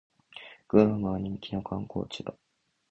[0.67, 2.33] グアムは人気の観光地だ